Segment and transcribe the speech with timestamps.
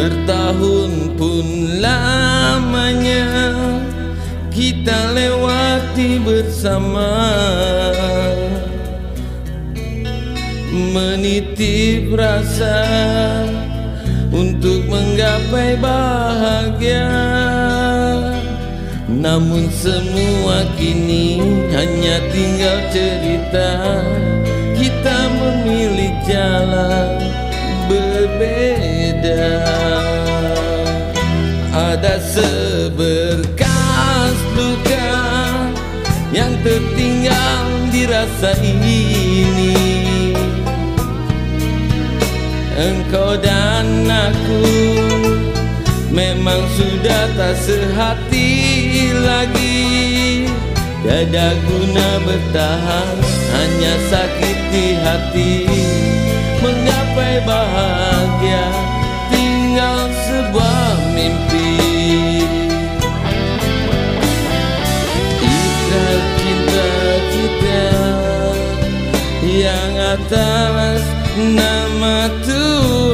[0.00, 3.28] Bertahun pun lamanya
[4.48, 7.20] kita lewati bersama.
[10.72, 12.80] Menitip rasa
[14.32, 17.12] untuk menggapai bahagia.
[19.04, 21.44] Namun semua kini
[21.76, 24.00] hanya tinggal cerita
[24.78, 27.20] Kita memilih jalan
[27.90, 29.50] berbeda.
[31.74, 33.66] Ada seberkas
[34.54, 35.10] luka
[36.30, 39.02] yang tertinggal di rasa ini.
[42.80, 44.64] Engkau dan aku
[46.10, 48.50] Memang sudah tak sehati
[49.20, 50.48] lagi.
[51.00, 53.16] Tiada guna bertahan
[53.56, 55.66] Hanya sakit di hati
[56.62, 58.66] Menggapai bahagia
[59.30, 61.74] Tinggal sebuah mimpi.
[65.42, 66.88] Ikrar cinta
[67.34, 67.86] kita
[69.42, 71.02] Yang atas
[71.36, 73.09] nama Tuhan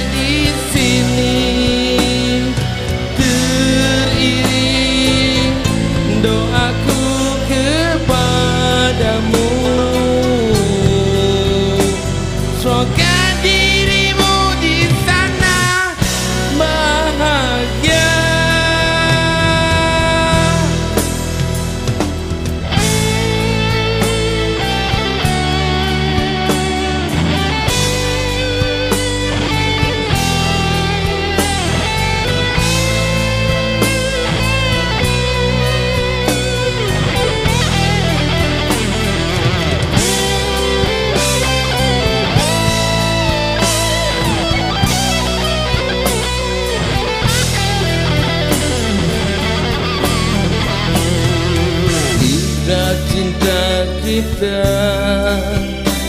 [0.00, 0.69] feliz.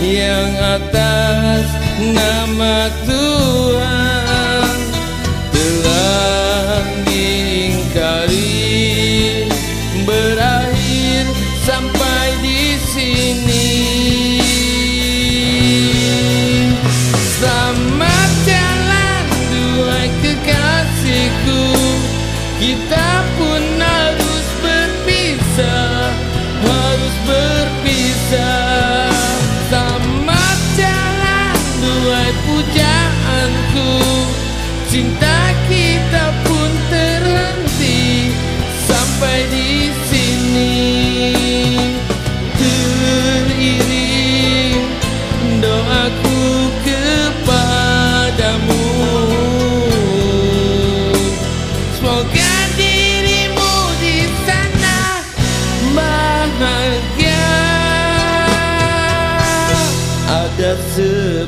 [0.00, 1.66] Yang atas
[2.00, 4.05] nama Tuhan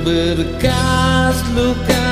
[0.08, 2.08] seberkas luka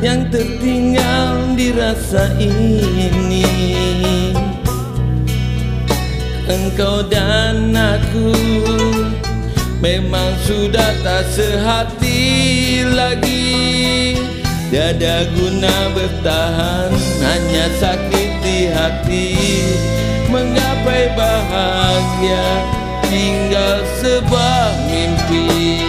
[0.00, 3.44] yang tertinggal di rasa ini.
[6.42, 8.34] Engkau dan aku
[9.84, 14.16] Memang sudah tak sehati lagi.
[14.68, 16.90] Tiada guna bertahan
[17.20, 19.28] Hanya sakit di hati.
[20.32, 22.46] Menggapai bahagia
[23.06, 25.81] Tinggal sebuah mimpi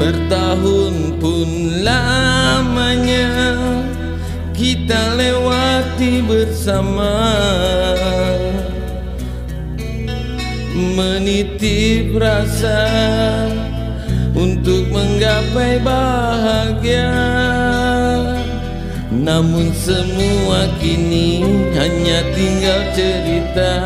[0.00, 1.48] Bertahun pun
[1.84, 3.28] lamanya
[4.56, 7.20] kita lewati bersama.
[10.72, 12.88] Menitip rasa
[14.32, 17.12] untuk menggapai bahagia.
[19.12, 21.44] Namun semua kini
[21.76, 23.76] hanya tinggal cerita.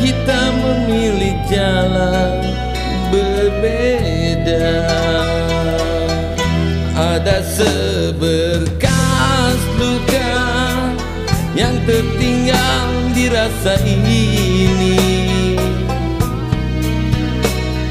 [0.00, 2.40] Kita memilih jalan
[3.12, 4.19] berbeda
[6.92, 8.90] Ada seberkas
[9.80, 10.36] luka
[11.56, 14.28] yang tertinggal di rasa ini.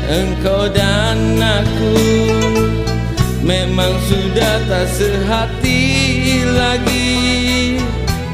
[0.09, 1.97] Engkau dan aku
[3.41, 5.81] Memang sudah tak sehati
[6.53, 7.81] lagi.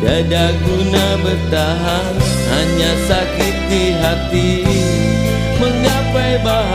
[0.04, 2.14] Tiada guna bertahan
[2.52, 4.68] Hanya sakit di hati.
[5.56, 6.75] Menggapai bahagia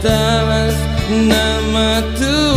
[0.00, 0.80] Atas
[1.12, 2.49] nama Tuhan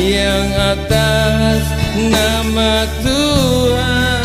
[0.00, 1.62] yang atas
[1.96, 4.19] nama Tuhan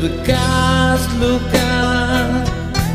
[0.00, 1.76] seberkas luka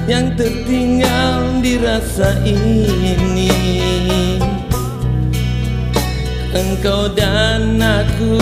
[0.10, 3.54] yang tertinggal di rasa ini.
[6.50, 8.42] Engkau dan aku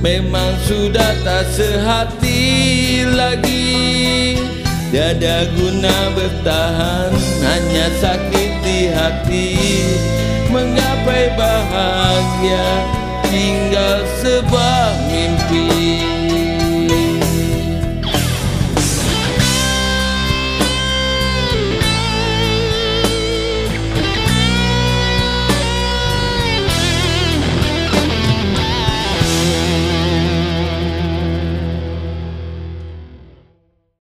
[0.00, 4.40] memang sudah tak sehati lagi.
[4.88, 7.12] Tiada guna bertahan
[7.44, 9.60] hanya sakit di hati.
[10.48, 12.68] Menggapai bahagia
[13.28, 16.09] tinggal sebuah mimpi